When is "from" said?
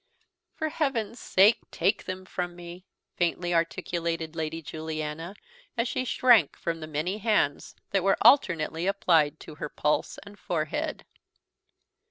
2.25-2.55, 6.57-6.79